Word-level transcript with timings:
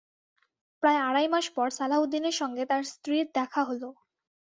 প্রায় 0.83 0.99
আড়াই 1.07 1.27
মাস 1.33 1.45
পর 1.55 1.67
সালাহ 1.77 1.99
উদ্দিনের 2.03 2.35
সঙ্গে 2.41 2.63
তাঁর 2.69 2.83
স্ত্রীর 2.93 3.25
দেখা 3.37 3.61
হলো। 3.69 3.89